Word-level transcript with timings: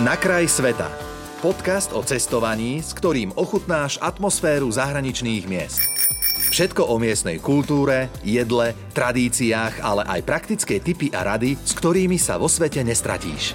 Na 0.00 0.16
kraj 0.16 0.48
sveta. 0.48 0.88
Podcast 1.44 1.92
o 1.92 2.00
cestovaní, 2.00 2.80
s 2.80 2.96
ktorým 2.96 3.28
ochutnáš 3.36 4.00
atmosféru 4.00 4.72
zahraničných 4.72 5.44
miest. 5.44 5.84
Všetko 6.48 6.88
o 6.88 6.96
miestnej 6.96 7.36
kultúre, 7.36 8.08
jedle, 8.24 8.72
tradíciách, 8.96 9.84
ale 9.84 10.08
aj 10.08 10.24
praktické 10.24 10.80
tipy 10.80 11.12
a 11.12 11.36
rady, 11.36 11.60
s 11.60 11.76
ktorými 11.76 12.16
sa 12.16 12.40
vo 12.40 12.48
svete 12.48 12.80
nestratíš. 12.80 13.52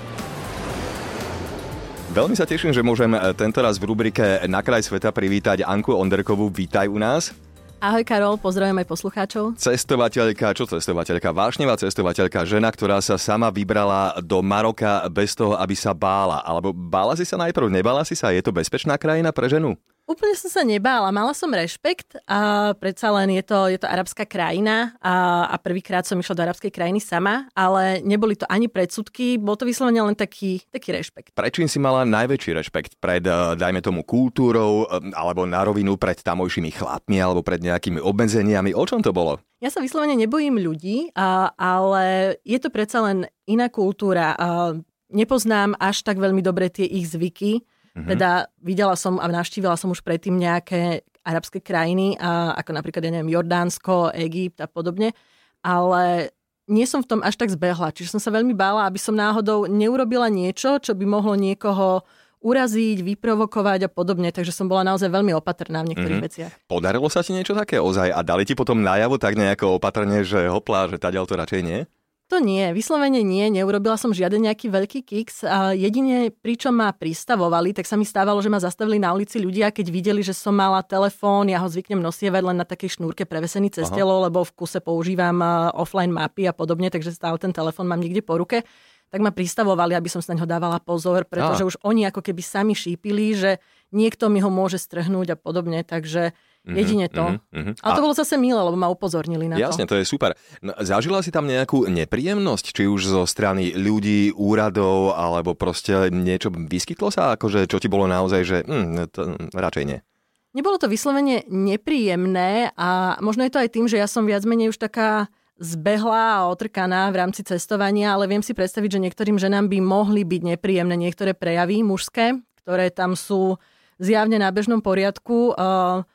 Veľmi 2.13 2.37
sa 2.37 2.45
teším, 2.45 2.69
že 2.69 2.85
môžem 2.85 3.17
tentoraz 3.33 3.81
v 3.81 3.89
rubrike 3.89 4.45
Na 4.45 4.61
kraj 4.61 4.85
sveta 4.85 5.09
privítať 5.09 5.65
Anku 5.65 5.89
Onderkovú. 5.97 6.53
Vítaj 6.53 6.85
u 6.85 7.01
nás. 7.01 7.33
Ahoj 7.77 8.01
Karol, 8.01 8.41
pozdravujem 8.41 8.81
aj 8.81 8.89
poslucháčov. 8.89 9.53
Cestovateľka, 9.61 10.49
čo 10.57 10.65
cestovateľka? 10.65 11.29
Vášnevá 11.29 11.77
cestovateľka, 11.77 12.41
žena, 12.41 12.73
ktorá 12.73 12.97
sa 13.05 13.21
sama 13.21 13.53
vybrala 13.53 14.17
do 14.25 14.41
Maroka 14.41 15.05
bez 15.13 15.37
toho, 15.37 15.53
aby 15.53 15.77
sa 15.77 15.93
bála. 15.93 16.41
Alebo 16.41 16.73
bála 16.73 17.13
si 17.13 17.21
sa 17.21 17.37
najprv, 17.37 17.69
nebála 17.69 18.01
si 18.01 18.17
sa? 18.17 18.33
Je 18.33 18.41
to 18.41 18.49
bezpečná 18.49 18.97
krajina 18.97 19.29
pre 19.29 19.45
ženu? 19.45 19.77
Úplne 20.07 20.39
som 20.39 20.47
sa 20.47 20.63
nebála, 20.63 21.11
mala 21.11 21.35
som 21.35 21.51
rešpekt 21.51 22.15
a 22.31 22.71
predsa 22.79 23.11
len 23.11 23.27
je 23.35 23.43
to, 23.43 23.67
je 23.67 23.75
to 23.75 23.91
arabská 23.91 24.23
krajina 24.23 24.95
a, 25.03 25.43
a 25.51 25.59
prvýkrát 25.59 26.07
som 26.07 26.15
išla 26.15 26.31
do 26.31 26.43
arabskej 26.47 26.71
krajiny 26.71 27.03
sama, 27.03 27.51
ale 27.51 27.99
neboli 28.07 28.39
to 28.39 28.47
ani 28.47 28.71
predsudky, 28.71 29.35
bol 29.35 29.59
to 29.59 29.67
vyslovene 29.67 29.99
len 29.99 30.15
taký, 30.15 30.63
taký 30.71 30.95
rešpekt. 30.95 31.35
Prečím 31.35 31.67
si 31.67 31.75
mala 31.83 32.07
najväčší 32.07 32.55
rešpekt? 32.55 33.03
Pred, 33.03 33.27
eh, 33.27 33.59
dajme 33.59 33.83
tomu, 33.83 34.07
kultúrou 34.07 34.87
eh, 34.87 35.11
alebo 35.11 35.43
na 35.43 35.67
rovinu 35.67 35.99
pred 35.99 36.15
tamojšími 36.23 36.71
chlapmi 36.71 37.19
alebo 37.19 37.43
pred 37.43 37.59
nejakými 37.59 37.99
obmedzeniami? 37.99 38.71
O 38.71 38.87
čom 38.87 39.03
to 39.03 39.11
bolo? 39.11 39.43
Ja 39.59 39.67
sa 39.67 39.83
vyslovene 39.83 40.15
nebojím 40.15 40.55
ľudí, 40.55 41.11
a, 41.19 41.51
ale 41.59 42.39
je 42.47 42.55
to 42.63 42.71
predsa 42.71 43.03
len 43.03 43.27
iná 43.43 43.67
kultúra. 43.67 44.39
A, 44.39 44.71
nepoznám 45.11 45.75
až 45.79 46.03
tak 46.03 46.19
veľmi 46.19 46.43
dobre 46.43 46.67
tie 46.71 46.87
ich 46.87 47.11
zvyky, 47.11 47.63
Mm-hmm. 47.97 48.09
Teda 48.13 48.45
videla 48.61 48.93
som 48.93 49.17
a 49.17 49.25
navštívila 49.25 49.73
som 49.73 49.89
už 49.89 50.05
predtým 50.05 50.37
nejaké 50.37 51.01
arabské 51.25 51.59
krajiny, 51.59 52.13
a, 52.21 52.53
ako 52.53 52.71
napríklad, 52.77 53.01
ja 53.01 53.11
neviem, 53.11 53.33
Jordánsko, 53.33 54.13
Egypt 54.13 54.61
a 54.61 54.69
podobne, 54.69 55.17
ale 55.65 56.29
nie 56.69 56.85
som 56.85 57.01
v 57.01 57.09
tom 57.09 57.19
až 57.25 57.35
tak 57.39 57.49
zbehla. 57.49 57.91
Čiže 57.91 58.15
som 58.15 58.21
sa 58.21 58.29
veľmi 58.29 58.53
bála, 58.53 58.85
aby 58.85 59.01
som 59.01 59.17
náhodou 59.17 59.65
neurobila 59.65 60.29
niečo, 60.29 60.77
čo 60.77 60.93
by 60.93 61.03
mohlo 61.03 61.33
niekoho 61.33 62.05
uraziť, 62.37 63.01
vyprovokovať 63.01 63.87
a 63.87 63.89
podobne. 63.89 64.29
Takže 64.29 64.53
som 64.53 64.69
bola 64.69 64.85
naozaj 64.85 65.09
veľmi 65.09 65.33
opatrná 65.33 65.81
v 65.81 65.95
niektorých 65.95 66.21
mm-hmm. 66.21 66.27
veciach. 66.31 66.53
Podarilo 66.69 67.09
sa 67.09 67.25
ti 67.25 67.33
niečo 67.33 67.57
také 67.57 67.81
ozaj 67.81 68.13
a 68.13 68.21
dali 68.21 68.45
ti 68.45 68.53
potom 68.53 68.85
najavo 68.85 69.17
tak 69.17 69.33
nejako 69.35 69.81
opatrne, 69.81 70.21
že 70.21 70.45
hopla, 70.47 70.85
že 70.87 71.01
taďal 71.01 71.25
to 71.25 71.33
radšej 71.33 71.61
nie? 71.65 71.79
To 72.27 72.43
nie, 72.43 72.75
vyslovene 72.75 73.23
nie, 73.23 73.47
neurobila 73.47 73.95
som 73.95 74.11
žiaden 74.11 74.43
nejaký 74.43 74.67
veľký 74.67 74.99
kiks. 75.07 75.47
A 75.47 75.71
jedine, 75.71 76.27
pričom 76.27 76.75
ma 76.75 76.91
pristavovali, 76.91 77.71
tak 77.71 77.87
sa 77.87 77.95
mi 77.95 78.03
stávalo, 78.03 78.43
že 78.43 78.51
ma 78.51 78.59
zastavili 78.59 78.99
na 78.99 79.15
ulici 79.15 79.39
ľudia, 79.39 79.71
keď 79.71 79.87
videli, 79.87 80.19
že 80.19 80.35
som 80.35 80.51
mala 80.51 80.83
telefón, 80.83 81.47
ja 81.47 81.63
ho 81.63 81.71
zvyknem 81.71 82.03
nosievať 82.03 82.43
len 82.43 82.59
na 82.59 82.67
takej 82.67 82.99
šnúrke 82.99 83.23
prevesený 83.23 83.71
cez 83.71 83.87
telo, 83.87 84.19
lebo 84.27 84.43
v 84.43 84.51
kuse 84.59 84.83
používam 84.83 85.39
offline 85.71 86.11
mapy 86.11 86.51
a 86.51 86.51
podobne, 86.51 86.91
takže 86.91 87.15
stále 87.15 87.39
ten 87.39 87.55
telefón 87.55 87.87
mám 87.87 88.03
niekde 88.03 88.19
po 88.19 88.35
ruke 88.35 88.67
tak 89.07 89.23
ma 89.23 89.31
pristavovali, 89.31 89.95
aby 89.95 90.11
som 90.11 90.19
sa 90.19 90.35
na 90.35 90.43
ňo 90.43 90.47
dávala 90.51 90.83
pozor, 90.83 91.23
pretože 91.23 91.63
ah. 91.63 91.69
už 91.71 91.75
oni 91.79 92.03
ako 92.11 92.19
keby 92.19 92.41
sami 92.43 92.75
šípili, 92.75 93.39
že 93.39 93.51
niekto 93.95 94.27
mi 94.27 94.43
ho 94.43 94.51
môže 94.51 94.75
strhnúť 94.75 95.31
a 95.31 95.37
podobne, 95.39 95.79
takže 95.87 96.35
Mm-hmm, 96.67 96.79
Jedine 96.83 97.07
to. 97.07 97.39
Mm-hmm. 97.55 97.73
Ale 97.79 97.91
to 97.95 98.01
a... 98.01 98.05
bolo 98.11 98.15
zase 98.15 98.35
milé, 98.35 98.59
lebo 98.59 98.75
ma 98.75 98.91
upozornili 98.91 99.47
na 99.47 99.55
jasne, 99.55 99.63
to. 99.63 99.71
Jasne, 99.71 99.85
to 99.87 99.95
je 99.95 100.05
super. 100.05 100.35
No, 100.59 100.75
zažila 100.83 101.23
si 101.23 101.31
tam 101.31 101.47
nejakú 101.47 101.87
nepríjemnosť, 101.87 102.75
či 102.75 102.83
už 102.91 103.07
zo 103.07 103.23
strany 103.23 103.71
ľudí, 103.71 104.35
úradov, 104.35 105.15
alebo 105.15 105.55
proste 105.55 106.11
niečo 106.11 106.51
vyskytlo 106.51 107.07
sa, 107.07 107.39
akože 107.39 107.71
čo 107.71 107.79
ti 107.79 107.87
bolo 107.87 108.03
naozaj, 108.11 108.41
že 108.43 108.57
hm, 108.67 109.07
to, 109.15 109.39
radšej 109.55 109.83
nie? 109.87 110.03
Nebolo 110.51 110.75
to 110.75 110.91
vyslovene 110.91 111.47
nepríjemné 111.47 112.75
a 112.75 113.15
možno 113.23 113.47
je 113.47 113.51
to 113.55 113.61
aj 113.63 113.69
tým, 113.71 113.85
že 113.87 113.95
ja 113.95 114.07
som 114.09 114.27
viac 114.27 114.43
menej 114.43 114.75
už 114.75 114.79
taká 114.81 115.31
zbehla 115.57 116.43
a 116.43 116.47
otrkaná 116.51 117.09
v 117.13 117.19
rámci 117.23 117.47
cestovania, 117.47 118.11
ale 118.11 118.27
viem 118.27 118.43
si 118.43 118.51
predstaviť, 118.51 118.99
že 118.99 119.03
niektorým 119.07 119.39
ženám 119.39 119.71
by 119.71 119.79
mohli 119.79 120.27
byť 120.27 120.41
nepríjemné 120.57 120.99
niektoré 120.99 121.31
prejavy 121.31 121.81
mužské, 121.81 122.43
ktoré 122.61 122.91
tam 122.91 123.15
sú 123.15 123.57
zjavne 123.97 124.37
na 124.37 124.49
bežnom 124.53 124.81
poriadku. 124.81 125.53
Uh, 125.57 126.05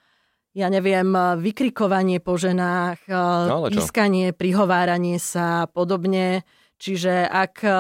ja 0.53 0.69
neviem, 0.69 1.09
vykrikovanie 1.41 2.21
po 2.21 2.37
ženách, 2.37 3.09
no, 3.09 3.73
pískanie, 3.73 4.37
prihováranie 4.37 5.17
sa 5.17 5.65
a 5.65 5.69
podobne. 5.69 6.45
Čiže 6.83 7.31
ak 7.31 7.63
e, 7.63 7.71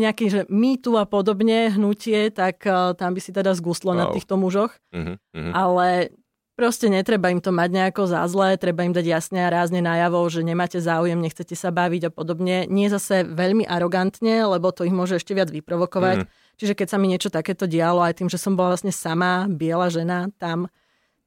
nejaký 0.00 0.24
že 0.32 0.40
mýtu 0.48 0.96
a 0.96 1.04
podobne 1.04 1.76
hnutie, 1.76 2.32
tak 2.32 2.64
e, 2.64 2.96
tam 2.96 3.12
by 3.12 3.20
si 3.20 3.36
teda 3.36 3.52
zguslo 3.52 3.92
wow. 3.92 3.98
na 4.00 4.04
týchto 4.16 4.40
mužoch. 4.40 4.72
Uh-huh, 4.96 5.20
uh-huh. 5.20 5.52
Ale 5.52 6.16
proste 6.56 6.88
netreba 6.88 7.28
im 7.28 7.44
to 7.44 7.52
mať 7.52 7.68
nejako 7.68 8.08
za 8.08 8.24
zlé, 8.32 8.56
treba 8.56 8.88
im 8.88 8.96
dať 8.96 9.04
jasne 9.04 9.44
a 9.44 9.52
rázne 9.52 9.84
najavo, 9.84 10.24
že 10.32 10.40
nemáte 10.40 10.80
záujem, 10.80 11.20
nechcete 11.20 11.52
sa 11.52 11.68
baviť 11.68 12.08
a 12.08 12.10
podobne. 12.16 12.64
Nie 12.64 12.88
zase 12.88 13.28
veľmi 13.28 13.68
arogantne, 13.68 14.48
lebo 14.48 14.72
to 14.72 14.88
ich 14.88 14.94
môže 14.96 15.20
ešte 15.20 15.36
viac 15.36 15.52
vyprovokovať. 15.52 16.24
Uh-huh. 16.24 16.56
Čiže 16.56 16.72
keď 16.80 16.86
sa 16.88 16.96
mi 16.96 17.12
niečo 17.12 17.28
takéto 17.28 17.68
dialo, 17.68 18.00
aj 18.00 18.24
tým, 18.24 18.32
že 18.32 18.40
som 18.40 18.56
bola 18.56 18.72
vlastne 18.72 18.92
sama, 18.92 19.52
biela 19.52 19.92
žena 19.92 20.32
tam, 20.40 20.72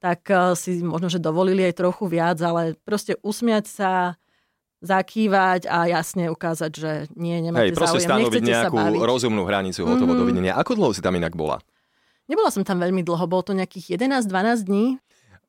tak 0.04 0.28
eh, 0.28 0.52
si 0.60 0.84
možno, 0.84 1.08
že 1.08 1.24
dovolili 1.24 1.64
aj 1.64 1.80
trochu 1.80 2.12
viac, 2.12 2.44
ale 2.44 2.76
proste 2.84 3.16
usmiať 3.24 3.72
sa, 3.72 3.92
zakývať 4.84 5.72
a 5.72 5.88
jasne 5.88 6.28
ukázať, 6.28 6.72
že 6.76 6.92
nie, 7.16 7.40
nemáte 7.40 7.72
Hej, 7.72 7.80
proste 7.80 8.04
záujem, 8.04 8.28
stanoviť 8.28 8.42
nejakú 8.44 8.84
rozumnú 9.00 9.48
hranicu, 9.48 9.88
hotovo 9.88 10.12
mm-hmm. 10.12 10.20
dovidenia. 10.20 10.52
Ako 10.60 10.76
dlho 10.76 10.92
si 10.92 11.00
tam 11.00 11.16
inak 11.16 11.40
bola? 11.40 11.64
Nebola 12.28 12.52
som 12.52 12.68
tam 12.68 12.84
veľmi 12.84 13.00
dlho, 13.00 13.24
bolo 13.24 13.48
to 13.48 13.56
nejakých 13.56 13.96
11-12 13.96 14.68
dní. 14.68 14.86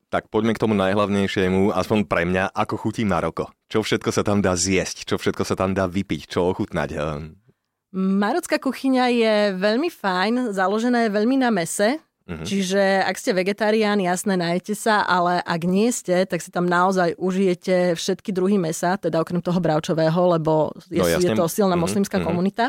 Tak 0.07 0.31
poďme 0.31 0.55
k 0.55 0.61
tomu 0.63 0.71
najhlavnejšiemu, 0.79 1.75
aspoň 1.75 2.07
pre 2.07 2.23
mňa, 2.23 2.55
ako 2.55 2.79
chutí 2.79 3.03
Maroko. 3.03 3.51
Čo 3.67 3.83
všetko 3.83 4.09
sa 4.15 4.23
tam 4.23 4.39
dá 4.39 4.55
zjesť, 4.55 5.03
čo 5.03 5.19
všetko 5.19 5.43
sa 5.43 5.59
tam 5.59 5.75
dá 5.75 5.83
vypiť, 5.91 6.31
čo 6.31 6.47
ochutnať. 6.47 6.89
Ehm. 6.95 7.35
Marocká 7.95 8.55
kuchyňa 8.59 9.05
je 9.11 9.35
veľmi 9.59 9.91
fajn, 9.91 10.55
založená 10.55 11.07
je 11.07 11.15
veľmi 11.15 11.43
na 11.43 11.51
mese, 11.51 11.99
Mm-hmm. 12.25 12.45
Čiže 12.45 12.81
ak 13.05 13.21
ste 13.21 13.37
vegetarián, 13.37 14.01
jasné, 14.01 14.33
najete 14.33 14.73
sa, 14.73 15.05
ale 15.05 15.45
ak 15.45 15.61
nie 15.69 15.93
ste, 15.93 16.25
tak 16.25 16.41
si 16.41 16.49
tam 16.49 16.65
naozaj 16.65 17.13
užijete 17.21 17.93
všetky 17.93 18.33
druhy 18.33 18.57
mesa, 18.57 18.97
teda 18.97 19.21
okrem 19.21 19.45
toho 19.45 19.61
bravčového, 19.61 20.33
lebo 20.33 20.73
je, 20.89 21.05
no, 21.05 21.21
je 21.21 21.29
to 21.37 21.45
silná 21.45 21.77
mm-hmm. 21.77 21.85
moslimská 21.85 22.17
mm-hmm. 22.17 22.25
komunita. 22.25 22.65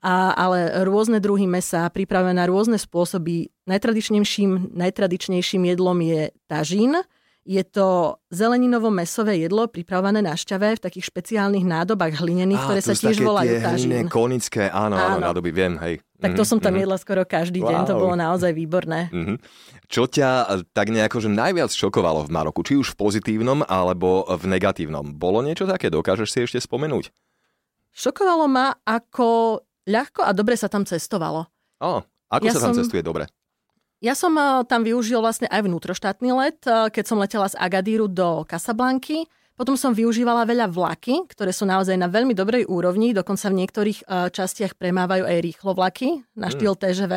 A, 0.00 0.32
ale 0.32 0.86
rôzne 0.86 1.18
druhy 1.20 1.44
mesa 1.50 1.90
pripravené 1.90 2.38
na 2.40 2.46
rôzne 2.48 2.78
spôsoby. 2.80 3.52
Najtradičnejším, 3.68 4.72
najtradičnejším 4.72 5.62
jedlom 5.66 5.98
je 6.00 6.22
tažín, 6.48 6.94
je 7.40 7.64
to 7.64 8.20
zeleninovo-mesové 8.28 9.40
jedlo 9.40 9.64
pripravené 9.64 10.20
na 10.20 10.36
šťave 10.36 10.76
v 10.76 10.80
takých 10.84 11.08
špeciálnych 11.08 11.64
nádobách 11.64 12.20
hlinených, 12.20 12.60
ktoré 12.60 12.80
sa 12.84 12.92
tiež 12.92 13.24
volajú 13.24 13.64
tažín. 13.64 14.06
konické, 14.12 14.68
áno, 14.68 15.00
áno, 15.00 15.16
áno, 15.16 15.24
nádoby, 15.24 15.50
viem, 15.50 15.74
hej. 15.80 16.04
Tak 16.20 16.36
to 16.36 16.44
mm-hmm. 16.44 16.50
som 16.52 16.58
tam 16.60 16.76
mm-hmm. 16.76 16.84
jedla 16.84 16.96
skoro 17.00 17.22
každý 17.24 17.64
deň, 17.64 17.80
wow. 17.80 17.88
to 17.88 17.94
bolo 17.96 18.12
naozaj 18.12 18.52
výborné. 18.52 19.08
Mm-hmm. 19.08 19.36
Čo 19.88 20.04
ťa 20.04 20.28
eh, 20.28 20.62
tak 20.68 20.92
nejako 20.92 21.16
že 21.24 21.30
najviac 21.32 21.72
šokovalo 21.72 22.28
v 22.28 22.30
Maroku, 22.30 22.60
či 22.60 22.76
už 22.76 22.92
v 22.92 23.08
pozitívnom 23.08 23.64
alebo 23.64 24.28
v 24.28 24.44
negatívnom? 24.44 25.16
Bolo 25.16 25.40
niečo 25.40 25.64
také, 25.64 25.88
dokážeš 25.88 26.28
si 26.28 26.38
ešte 26.44 26.60
spomenúť? 26.60 27.08
Šokovalo 27.90 28.46
ma, 28.46 28.76
ako 28.84 29.58
ľahko 29.88 30.22
a 30.22 30.30
dobre 30.36 30.60
sa 30.60 30.68
tam 30.68 30.84
cestovalo. 30.84 31.48
Oh, 31.80 32.04
ako 32.28 32.46
ja 32.46 32.52
sa 32.52 32.68
tam 32.68 32.76
som... 32.76 32.84
cestuje 32.84 33.00
dobre? 33.00 33.26
Ja 34.00 34.16
som 34.16 34.32
eh, 34.40 34.64
tam 34.64 34.80
využil 34.80 35.20
vlastne 35.20 35.46
aj 35.52 35.68
vnútroštátny 35.68 36.30
let, 36.32 36.64
eh, 36.64 36.88
keď 36.88 37.04
som 37.04 37.20
letela 37.20 37.52
z 37.52 37.60
Agadíru 37.60 38.08
do 38.08 38.48
Casablanky. 38.48 39.28
Potom 39.60 39.76
som 39.76 39.92
využívala 39.92 40.48
veľa 40.48 40.72
vlaky, 40.72 41.28
ktoré 41.28 41.52
sú 41.52 41.68
naozaj 41.68 41.92
na 42.00 42.08
veľmi 42.08 42.32
dobrej 42.32 42.64
úrovni, 42.64 43.12
dokonca 43.12 43.52
v 43.52 43.60
niektorých 43.60 43.98
eh, 44.08 44.32
častiach 44.32 44.80
premávajú 44.80 45.28
aj 45.28 45.36
rýchlo 45.44 45.76
vlaky 45.76 46.24
na 46.32 46.48
hmm. 46.48 46.54
štýl 46.56 46.74
TŽV, 46.80 47.14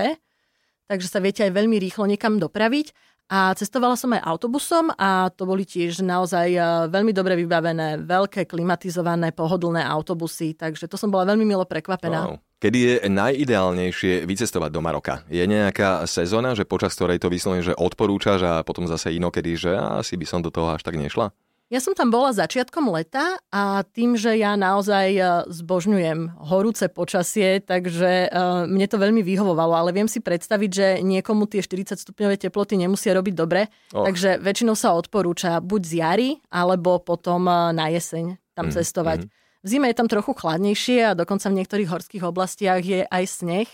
takže 0.92 1.08
sa 1.08 1.24
viete 1.24 1.48
aj 1.48 1.56
veľmi 1.56 1.80
rýchlo 1.80 2.04
niekam 2.04 2.36
dopraviť. 2.36 2.92
A 3.32 3.56
cestovala 3.58 3.96
som 3.98 4.14
aj 4.14 4.22
autobusom 4.26 4.92
a 4.94 5.32
to 5.34 5.48
boli 5.48 5.64
tiež 5.66 6.04
naozaj 6.04 6.54
veľmi 6.92 7.16
dobre 7.16 7.34
vybavené, 7.40 8.04
veľké, 8.04 8.46
klimatizované, 8.46 9.32
pohodlné 9.34 9.82
autobusy, 9.82 10.54
takže 10.54 10.86
to 10.86 11.00
som 11.00 11.10
bola 11.10 11.26
veľmi 11.34 11.48
milo 11.48 11.66
prekvapená. 11.66 12.20
Wow. 12.30 12.38
Kedy 12.62 12.78
je 12.80 12.96
najideálnejšie 13.12 14.24
vycestovať 14.24 14.72
do 14.72 14.80
Maroka? 14.80 15.28
Je 15.28 15.44
nejaká 15.44 16.08
sezóna, 16.08 16.56
že 16.56 16.64
počas 16.64 16.96
ktorej 16.96 17.20
to 17.20 17.28
vyslovene, 17.28 17.60
že 17.60 17.76
odporúčaš 17.76 18.40
a 18.48 18.54
potom 18.64 18.88
zase 18.88 19.12
inokedy, 19.18 19.60
že 19.60 19.76
asi 19.76 20.16
by 20.16 20.24
som 20.24 20.40
do 20.40 20.48
toho 20.48 20.72
až 20.72 20.80
tak 20.80 20.96
nešla? 20.96 21.36
Ja 21.74 21.82
som 21.82 21.98
tam 21.98 22.14
bola 22.14 22.30
začiatkom 22.30 22.86
leta 22.94 23.42
a 23.50 23.82
tým, 23.82 24.14
že 24.14 24.38
ja 24.38 24.54
naozaj 24.54 25.08
e, 25.10 25.22
zbožňujem 25.50 26.46
horúce 26.46 26.86
počasie, 26.86 27.66
takže 27.66 28.30
e, 28.30 28.38
mne 28.70 28.86
to 28.86 29.02
veľmi 29.02 29.26
vyhovovalo, 29.26 29.74
ale 29.74 29.90
viem 29.90 30.06
si 30.06 30.22
predstaviť, 30.22 30.70
že 30.70 30.88
niekomu 31.02 31.50
tie 31.50 31.66
40 31.66 31.98
stupňové 31.98 32.38
teploty 32.38 32.78
nemusia 32.78 33.18
robiť 33.18 33.34
dobre, 33.34 33.74
oh. 33.90 34.06
takže 34.06 34.38
väčšinou 34.38 34.78
sa 34.78 34.94
odporúča 34.94 35.66
buď 35.66 35.82
z 35.82 35.94
jary, 35.98 36.30
alebo 36.54 37.02
potom 37.02 37.50
e, 37.50 37.74
na 37.74 37.90
jeseň 37.90 38.38
tam 38.54 38.70
mm, 38.70 38.74
cestovať. 38.78 39.20
Mm. 39.26 39.30
V 39.34 39.68
zime 39.74 39.90
je 39.90 39.98
tam 39.98 40.06
trochu 40.06 40.32
chladnejšie 40.38 40.98
a 41.10 41.18
dokonca 41.18 41.50
v 41.50 41.58
niektorých 41.58 41.90
horských 41.90 42.22
oblastiach 42.22 42.86
je 42.86 43.02
aj 43.02 43.24
sneh. 43.26 43.70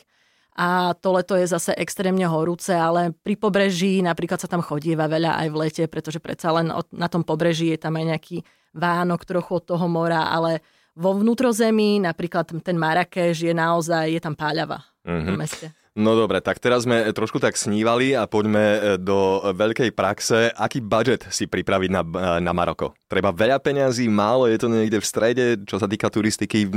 A 0.55 0.91
to 0.97 1.15
leto 1.15 1.37
je 1.37 1.47
zase 1.47 1.71
extrémne 1.77 2.25
horúce, 2.27 2.73
ale 2.73 3.15
pri 3.15 3.39
pobreží 3.39 4.03
napríklad 4.03 4.41
sa 4.41 4.49
tam 4.49 4.59
chodíva 4.59 5.07
veľa 5.07 5.39
aj 5.45 5.47
v 5.47 5.55
lete, 5.55 5.83
pretože 5.87 6.19
predsa 6.19 6.51
len 6.51 6.73
na 6.91 7.07
tom 7.07 7.23
pobreží 7.23 7.71
je 7.71 7.79
tam 7.79 7.95
aj 7.95 8.05
nejaký 8.15 8.37
Vánok 8.69 9.25
trochu 9.25 9.57
od 9.57 9.65
toho 9.65 9.89
mora, 9.89 10.29
ale 10.29 10.61
vo 10.93 11.17
vnútrozemí, 11.17 11.97
napríklad 12.03 12.53
ten 12.61 12.77
Marrakeš 12.77 13.49
je 13.49 13.53
naozaj, 13.55 14.13
je 14.13 14.21
tam 14.21 14.37
páľava 14.37 14.85
mm-hmm. 15.01 15.25
v 15.25 15.31
mhm. 15.33 15.39
meste. 15.39 15.67
No 15.99 16.15
dobre, 16.15 16.39
tak 16.39 16.61
teraz 16.63 16.87
sme 16.87 17.11
trošku 17.11 17.41
tak 17.43 17.59
snívali 17.59 18.15
a 18.15 18.23
poďme 18.23 18.63
e, 18.63 18.79
do 18.95 19.43
veľkej 19.51 19.91
praxe. 19.91 20.47
Aký 20.55 20.79
budget 20.79 21.27
si 21.27 21.49
pripraviť 21.49 21.89
na, 21.91 22.01
e, 22.05 22.39
na 22.39 22.55
Maroko? 22.55 22.95
Treba 23.09 23.35
veľa 23.35 23.59
peňazí, 23.59 24.07
málo, 24.07 24.47
je 24.47 24.61
to 24.61 24.71
niekde 24.71 25.01
v 25.01 25.09
strede, 25.09 25.45
čo 25.65 25.75
sa 25.75 25.89
týka 25.89 26.07
turistiky. 26.07 26.71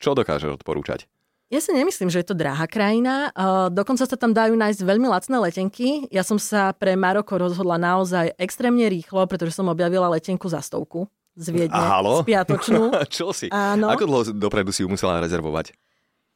Čo 0.00 0.18
dokážeš 0.18 0.58
odporúčať? 0.58 1.06
Ja 1.52 1.60
si 1.60 1.70
nemyslím, 1.76 2.08
že 2.08 2.24
je 2.24 2.28
to 2.32 2.36
drahá 2.36 2.64
krajina. 2.64 3.28
Uh, 3.36 3.68
dokonca 3.68 4.08
sa 4.08 4.16
tam 4.16 4.32
dajú 4.32 4.56
nájsť 4.56 4.80
veľmi 4.80 5.06
lacné 5.06 5.36
letenky. 5.36 6.08
Ja 6.08 6.24
som 6.24 6.40
sa 6.40 6.72
pre 6.72 6.96
Maroko 6.96 7.36
rozhodla 7.36 7.76
naozaj 7.76 8.32
extrémne 8.40 8.88
rýchlo, 8.88 9.28
pretože 9.28 9.52
som 9.52 9.68
objavila 9.68 10.08
letenku 10.08 10.48
za 10.48 10.64
stovku 10.64 11.04
z 11.34 11.46
Viedne, 11.50 11.74
Halo? 11.76 12.22
spiatočnú. 12.22 12.94
čo 13.14 13.34
si? 13.34 13.50
Áno. 13.50 13.90
Ako 13.90 14.06
dlho 14.06 14.22
dopredu 14.32 14.70
si 14.70 14.86
ju 14.86 14.88
musela 14.88 15.20
rezervovať? 15.20 15.74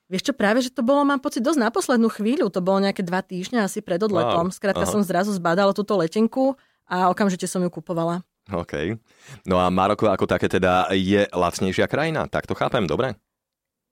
Vieš 0.08 0.32
čo, 0.32 0.32
práve, 0.32 0.64
že 0.64 0.72
to 0.72 0.80
bolo, 0.80 1.04
mám 1.04 1.20
pocit, 1.20 1.44
dosť 1.44 1.60
na 1.60 1.68
poslednú 1.68 2.08
chvíľu. 2.08 2.48
To 2.48 2.64
bolo 2.64 2.80
nejaké 2.80 3.04
dva 3.04 3.20
týždne 3.20 3.60
asi 3.60 3.84
pred 3.84 4.00
odletom. 4.00 4.48
Wow. 4.48 4.56
Skrátka 4.56 4.88
Aha. 4.88 4.92
som 4.92 5.04
zrazu 5.04 5.36
zbadala 5.36 5.76
túto 5.76 5.92
letenku 6.00 6.56
a 6.88 7.12
okamžite 7.12 7.44
som 7.44 7.60
ju 7.60 7.68
kupovala. 7.68 8.24
OK. 8.48 8.96
No 9.44 9.60
a 9.60 9.68
Maroko 9.68 10.08
ako 10.08 10.24
také 10.24 10.48
teda 10.48 10.88
je 10.96 11.28
lacnejšia 11.28 11.84
krajina, 11.84 12.24
tak 12.32 12.48
to 12.48 12.56
chápem, 12.56 12.88
dobre? 12.88 13.12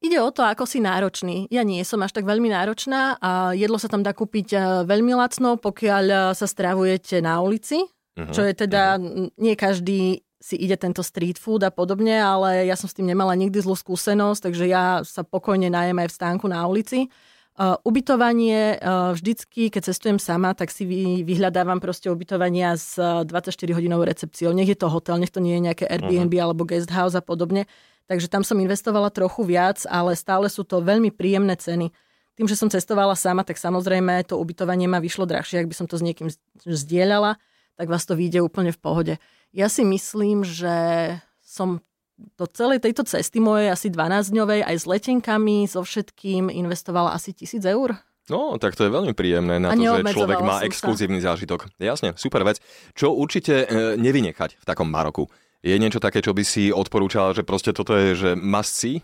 Ide 0.05 0.21
o 0.21 0.29
to, 0.29 0.45
ako 0.45 0.69
si 0.69 0.85
náročný. 0.85 1.49
Ja 1.49 1.65
nie 1.65 1.81
som 1.81 2.05
až 2.05 2.13
tak 2.13 2.29
veľmi 2.29 2.53
náročná 2.53 3.17
a 3.17 3.57
jedlo 3.57 3.81
sa 3.81 3.89
tam 3.89 4.05
dá 4.05 4.13
kúpiť 4.13 4.49
e, 4.53 4.59
veľmi 4.85 5.17
lacno, 5.17 5.57
pokiaľ 5.57 6.05
e, 6.05 6.17
sa 6.37 6.45
stravujete 6.45 7.25
na 7.25 7.41
ulici, 7.41 7.81
uh-huh, 7.81 8.29
čo 8.29 8.45
je 8.45 8.53
teda, 8.53 9.01
uh-huh. 9.01 9.33
nie 9.41 9.57
každý 9.57 10.21
si 10.37 10.57
ide 10.61 10.77
tento 10.77 11.01
street 11.01 11.41
food 11.41 11.65
a 11.65 11.73
podobne, 11.73 12.13
ale 12.21 12.69
ja 12.69 12.77
som 12.77 12.87
s 12.87 12.95
tým 12.95 13.09
nemala 13.09 13.33
nikdy 13.33 13.57
zlú 13.65 13.73
skúsenosť, 13.73 14.53
takže 14.53 14.69
ja 14.69 15.01
sa 15.01 15.25
pokojne 15.25 15.73
najem 15.73 15.97
aj 15.97 16.09
v 16.13 16.17
stánku 16.21 16.47
na 16.47 16.61
ulici. 16.69 17.09
Uh, 17.57 17.73
ubytovanie, 17.89 18.77
uh, 18.77 19.17
vždycky, 19.17 19.73
keď 19.73 19.89
cestujem 19.89 20.21
sama, 20.21 20.53
tak 20.53 20.69
si 20.69 20.85
vy, 20.85 21.25
vyhľadávam 21.25 21.81
proste 21.81 22.13
ubytovania 22.13 22.77
s 22.77 23.01
24-hodinovou 23.01 24.05
recepciou. 24.05 24.53
Nech 24.53 24.69
je 24.69 24.77
to 24.77 24.93
hotel, 24.93 25.17
nech 25.17 25.33
to 25.33 25.41
nie 25.41 25.57
je 25.57 25.65
nejaké 25.65 25.85
Airbnb 25.89 26.29
uh-huh. 26.37 26.53
alebo 26.53 26.69
guest 26.69 26.93
house 26.93 27.17
a 27.17 27.25
podobne 27.25 27.65
takže 28.07 28.31
tam 28.31 28.43
som 28.43 28.59
investovala 28.59 29.11
trochu 29.11 29.43
viac, 29.47 29.83
ale 29.87 30.19
stále 30.19 30.51
sú 30.51 30.63
to 30.63 30.83
veľmi 30.83 31.15
príjemné 31.15 31.55
ceny. 31.59 31.91
Tým, 32.37 32.47
že 32.47 32.59
som 32.59 32.69
cestovala 32.69 33.17
sama, 33.17 33.43
tak 33.43 33.57
samozrejme 33.57 34.27
to 34.29 34.37
ubytovanie 34.37 34.87
ma 34.87 35.01
vyšlo 35.01 35.25
drahšie, 35.25 35.65
ak 35.65 35.71
by 35.71 35.77
som 35.77 35.87
to 35.89 35.97
s 35.97 36.05
niekým 36.05 36.29
zdieľala, 36.65 37.41
tak 37.77 37.89
vás 37.89 38.05
to 38.05 38.17
vyjde 38.17 38.45
úplne 38.45 38.73
v 38.73 38.81
pohode. 38.81 39.15
Ja 39.53 39.69
si 39.73 39.85
myslím, 39.85 40.45
že 40.45 41.17
som 41.41 41.81
do 42.37 42.49
celej 42.49 42.81
tejto 42.81 43.05
cesty 43.05 43.41
mojej 43.41 43.69
asi 43.69 43.93
12-dňovej 43.93 44.65
aj 44.65 44.77
s 44.77 44.85
letenkami, 44.89 45.69
so 45.69 45.85
všetkým 45.85 46.49
investovala 46.49 47.13
asi 47.13 47.37
1000 47.37 47.61
eur. 47.77 47.97
No, 48.27 48.59
tak 48.59 48.75
to 48.75 48.83
je 48.83 48.91
veľmi 48.91 49.15
príjemné 49.15 49.63
na 49.63 49.71
to, 49.71 49.79
že 49.79 50.03
človek 50.11 50.43
má 50.43 50.59
exkluzívny 50.67 51.23
sa. 51.23 51.33
zážitok. 51.33 51.71
Jasne, 51.79 52.19
super 52.19 52.43
vec. 52.43 52.59
Čo 52.99 53.15
určite 53.15 53.63
e, 53.63 53.67
nevynechať 53.95 54.59
v 54.59 54.65
takom 54.67 54.91
Maroku? 54.91 55.31
Je 55.67 55.75
niečo 55.83 55.99
také, 55.99 56.23
čo 56.23 56.31
by 56.31 56.47
si 56.47 56.71
odporúčala, 56.71 57.35
že 57.35 57.43
proste 57.43 57.75
toto 57.75 57.99
je, 57.99 58.15
že 58.15 58.31
must 58.39 58.79
see? 58.79 59.03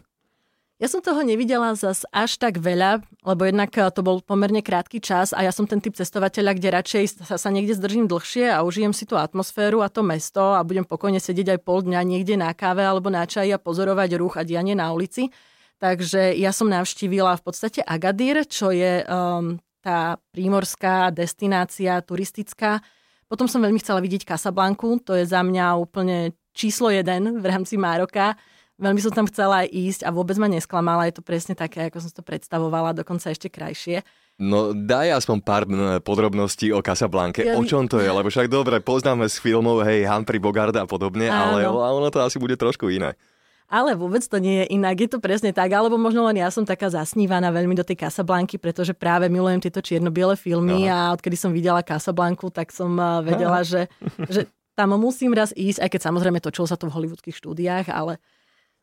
Ja 0.78 0.86
som 0.86 1.02
toho 1.02 1.22
nevidela 1.26 1.74
zas 1.74 2.06
až 2.14 2.38
tak 2.38 2.58
veľa, 2.58 3.02
lebo 3.26 3.42
jednak 3.46 3.74
eh, 3.74 3.90
to 3.90 4.06
bol 4.06 4.22
pomerne 4.22 4.62
krátky 4.62 5.02
čas 5.02 5.34
a 5.34 5.42
ja 5.42 5.50
som 5.50 5.66
ten 5.66 5.82
typ 5.82 5.98
cestovateľa, 5.98 6.54
kde 6.58 6.68
radšej 6.70 7.04
sa, 7.26 7.34
sa 7.34 7.50
niekde 7.50 7.74
zdržím 7.74 8.06
dlhšie 8.06 8.50
a 8.50 8.62
užijem 8.62 8.94
si 8.94 9.10
tú 9.10 9.18
atmosféru 9.18 9.82
a 9.82 9.90
to 9.90 10.06
mesto 10.06 10.54
a 10.54 10.62
budem 10.62 10.86
pokojne 10.86 11.18
sedieť 11.18 11.58
aj 11.58 11.60
pol 11.66 11.82
dňa 11.82 12.02
niekde 12.06 12.38
na 12.38 12.54
káve 12.54 12.86
alebo 12.86 13.10
na 13.10 13.26
čaji 13.26 13.50
a 13.54 13.62
pozorovať 13.62 14.14
ruch 14.18 14.38
a 14.38 14.46
dianie 14.46 14.78
na 14.78 14.94
ulici. 14.94 15.34
Takže 15.82 16.38
ja 16.38 16.54
som 16.54 16.70
navštívila 16.70 17.34
v 17.38 17.42
podstate 17.42 17.82
Agadir, 17.82 18.46
čo 18.46 18.70
je 18.70 19.02
um, 19.02 19.58
tá 19.82 20.14
prímorská 20.30 21.10
destinácia 21.10 21.98
turistická. 22.06 22.78
Potom 23.26 23.50
som 23.50 23.62
veľmi 23.62 23.82
chcela 23.82 23.98
vidieť 23.98 24.30
Casablanku, 24.30 25.02
to 25.02 25.18
je 25.18 25.26
za 25.26 25.42
mňa 25.42 25.74
úplne 25.74 26.38
číslo 26.52 26.88
jeden 26.92 27.40
v 27.40 27.44
rámci 27.44 27.76
Mároka. 27.76 28.36
Veľmi 28.80 29.00
som 29.04 29.12
tam 29.12 29.26
chcela 29.28 29.62
aj 29.62 29.68
ísť 29.68 30.00
a 30.08 30.10
vôbec 30.10 30.34
ma 30.40 30.48
nesklamala. 30.48 31.06
Je 31.06 31.20
to 31.20 31.24
presne 31.24 31.52
také, 31.52 31.92
ako 31.92 32.02
som 32.02 32.10
to 32.12 32.24
predstavovala, 32.24 32.96
dokonca 32.96 33.28
ešte 33.28 33.52
krajšie. 33.52 34.00
No 34.40 34.72
daj 34.72 35.22
aspoň 35.22 35.38
pár 35.44 35.62
podrobností 36.02 36.72
o 36.72 36.80
Casablanke. 36.80 37.44
Ja, 37.44 37.60
o 37.60 37.62
čom 37.62 37.84
to 37.86 38.00
je? 38.00 38.08
Lebo 38.08 38.32
však 38.32 38.48
dobre, 38.48 38.80
poznáme 38.80 39.28
z 39.28 39.36
filmov, 39.38 39.84
hej, 39.84 40.08
Humphrey 40.08 40.40
Bogart 40.40 40.74
a 40.74 40.88
podobne, 40.88 41.28
Áno. 41.28 41.60
ale 41.60 41.68
ono 41.68 42.08
to 42.08 42.24
asi 42.24 42.40
bude 42.40 42.56
trošku 42.56 42.88
iné. 42.88 43.12
Ale 43.72 43.96
vôbec 43.96 44.20
to 44.20 44.36
nie 44.36 44.64
je 44.64 44.76
inak, 44.76 45.00
je 45.00 45.08
to 45.08 45.16
presne 45.16 45.48
tak, 45.48 45.72
alebo 45.72 45.96
možno 45.96 46.28
len 46.28 46.44
ja 46.44 46.52
som 46.52 46.60
taká 46.60 46.92
zasnívaná 46.92 47.48
veľmi 47.48 47.72
do 47.72 47.80
tej 47.80 48.04
Casablanky, 48.04 48.60
pretože 48.60 48.92
práve 48.92 49.32
milujem 49.32 49.64
tieto 49.64 49.80
čierno-biele 49.80 50.36
filmy 50.36 50.92
Aha. 50.92 51.08
a 51.08 51.14
odkedy 51.16 51.40
som 51.40 51.56
videla 51.56 51.80
Casablanku, 51.80 52.52
tak 52.52 52.68
som 52.68 52.92
eh, 53.00 53.24
vedela, 53.24 53.64
že, 53.68 53.88
že 54.28 54.44
tam 54.72 54.96
musím 54.96 55.36
raz 55.36 55.52
ísť, 55.52 55.84
aj 55.84 55.90
keď 55.92 56.00
samozrejme 56.08 56.38
točilo 56.40 56.64
sa 56.64 56.80
to 56.80 56.88
v 56.88 56.94
hollywoodských 56.96 57.36
štúdiách, 57.36 57.92
ale 57.92 58.16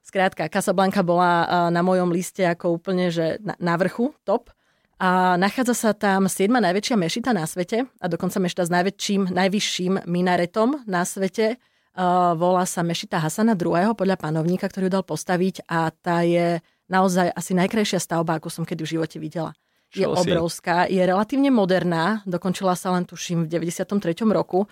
skrátka, 0.06 0.50
Casablanca 0.50 1.02
bola 1.02 1.70
na 1.74 1.82
mojom 1.82 2.14
liste 2.14 2.46
ako 2.46 2.78
úplne, 2.78 3.10
že 3.10 3.42
na, 3.42 3.58
na 3.58 3.76
vrchu, 3.78 4.14
top. 4.24 4.54
A 5.00 5.40
nachádza 5.40 5.74
sa 5.74 5.92
tam 5.96 6.28
7. 6.28 6.52
najväčšia 6.52 7.00
mešita 7.00 7.32
na 7.32 7.48
svete 7.48 7.88
a 7.88 8.06
dokonca 8.12 8.36
mešita 8.44 8.68
s 8.68 8.72
najväčším, 8.72 9.32
najvyšším 9.32 9.94
minaretom 10.04 10.84
na 10.84 11.08
svete. 11.08 11.56
Uh, 11.96 12.36
volá 12.36 12.68
sa 12.68 12.84
mešita 12.84 13.18
Hasana 13.20 13.56
II. 13.56 13.96
podľa 13.96 14.20
panovníka, 14.20 14.68
ktorý 14.68 14.88
ju 14.88 14.94
dal 15.00 15.06
postaviť 15.08 15.68
a 15.72 15.90
tá 15.96 16.24
je 16.28 16.60
naozaj 16.92 17.32
asi 17.32 17.56
najkrajšia 17.56 18.00
stavba, 18.00 18.40
ako 18.40 18.52
som 18.52 18.64
kedy 18.68 18.84
v 18.84 18.92
živote 19.00 19.18
videla. 19.24 19.56
Čo 19.90 20.00
je 20.04 20.06
si? 20.06 20.22
obrovská, 20.22 20.86
je 20.86 21.02
relatívne 21.02 21.50
moderná, 21.50 22.22
dokončila 22.28 22.78
sa 22.78 22.94
len 22.94 23.08
tuším 23.08 23.48
v 23.48 23.58
93. 23.58 23.90
roku 24.30 24.70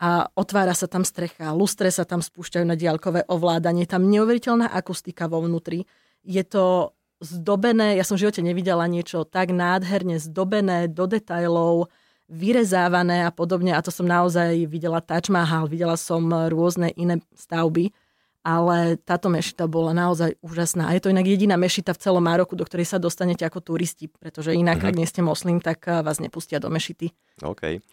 a 0.00 0.32
otvára 0.32 0.72
sa 0.72 0.88
tam 0.88 1.04
strecha, 1.04 1.52
lustre 1.52 1.92
sa 1.92 2.08
tam 2.08 2.24
spúšťajú 2.24 2.64
na 2.64 2.72
diaľkové 2.72 3.28
ovládanie, 3.28 3.84
tam 3.84 4.08
neuveriteľná 4.08 4.72
akustika 4.72 5.28
vo 5.28 5.44
vnútri. 5.44 5.84
Je 6.24 6.40
to 6.40 6.96
zdobené, 7.20 8.00
ja 8.00 8.04
som 8.08 8.16
v 8.16 8.24
živote 8.24 8.40
nevidela 8.40 8.88
niečo 8.88 9.28
tak 9.28 9.52
nádherne 9.52 10.16
zdobené 10.16 10.88
do 10.88 11.04
detajlov, 11.04 11.92
vyrezávané 12.30 13.28
a 13.28 13.30
podobne 13.34 13.76
a 13.76 13.84
to 13.84 13.92
som 13.92 14.08
naozaj 14.08 14.64
videla 14.70 15.04
Taj 15.04 15.28
Mahal, 15.28 15.68
videla 15.68 16.00
som 16.00 16.24
rôzne 16.30 16.94
iné 16.96 17.20
stavby, 17.36 17.92
ale 18.40 18.96
táto 19.02 19.28
mešita 19.28 19.68
bola 19.68 19.92
naozaj 19.92 20.38
úžasná. 20.40 20.88
A 20.88 20.96
je 20.96 21.04
to 21.04 21.12
inak 21.12 21.28
jediná 21.28 21.60
mešita 21.60 21.92
v 21.92 22.00
celom 22.00 22.24
Maroku, 22.24 22.56
do 22.56 22.64
ktorej 22.64 22.88
sa 22.88 22.96
dostanete 22.96 23.44
ako 23.44 23.60
turisti, 23.60 24.08
pretože 24.08 24.56
inak, 24.56 24.80
mm-hmm. 24.80 24.88
ak 24.88 24.96
nie 24.96 25.04
ste 25.04 25.20
moslim, 25.20 25.60
tak 25.60 25.84
vás 25.84 26.22
nepustia 26.24 26.56
do 26.56 26.72
mešity. 26.72 27.12
OK. 27.44 27.84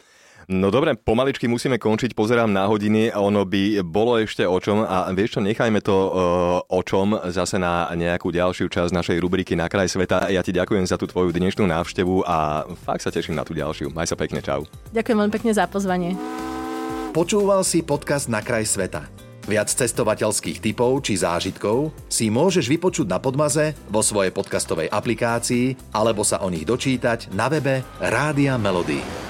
No 0.48 0.72
dobre, 0.72 0.96
pomaličky 0.96 1.44
musíme 1.52 1.76
končiť, 1.76 2.16
pozerám 2.16 2.48
na 2.48 2.72
hodiny 2.72 3.12
ono 3.12 3.44
by 3.44 3.84
bolo 3.84 4.16
ešte 4.16 4.48
o 4.48 4.56
čom 4.64 4.80
a 4.80 5.12
vieš 5.12 5.36
čo, 5.36 5.40
nechajme 5.44 5.84
to 5.84 5.92
uh, 5.92 6.12
o 6.64 6.82
čom 6.88 7.20
zase 7.28 7.60
na 7.60 7.92
nejakú 7.92 8.32
ďalšiu 8.32 8.72
časť 8.72 8.96
našej 8.96 9.20
rubriky 9.20 9.60
Na 9.60 9.68
kraj 9.68 9.92
sveta. 9.92 10.32
Ja 10.32 10.40
ti 10.40 10.56
ďakujem 10.56 10.88
za 10.88 10.96
tú 10.96 11.04
tvoju 11.04 11.36
dnešnú 11.36 11.68
návštevu 11.68 12.24
a 12.24 12.64
fakt 12.80 13.04
sa 13.04 13.12
teším 13.12 13.36
na 13.36 13.44
tú 13.44 13.52
ďalšiu. 13.52 13.92
Maj 13.92 14.08
sa 14.08 14.16
pekne, 14.16 14.40
čau. 14.40 14.64
Ďakujem 14.96 15.18
veľmi 15.20 15.34
pekne 15.36 15.52
za 15.52 15.68
pozvanie. 15.68 16.16
Počúval 17.12 17.68
si 17.68 17.84
podcast 17.84 18.32
Na 18.32 18.40
kraj 18.40 18.72
sveta. 18.72 19.04
Viac 19.52 19.68
cestovateľských 19.68 20.64
typov 20.64 21.04
či 21.04 21.20
zážitkov 21.20 21.92
si 22.08 22.32
môžeš 22.32 22.72
vypočuť 22.72 23.08
na 23.12 23.20
Podmaze, 23.20 23.76
vo 23.92 24.00
svojej 24.00 24.32
podcastovej 24.32 24.88
aplikácii 24.96 25.92
alebo 25.92 26.24
sa 26.24 26.40
o 26.40 26.48
nich 26.48 26.64
dočítať 26.64 27.36
na 27.36 27.52
webe 27.52 27.84
Rádia 28.00 28.56
Melody. 28.56 29.27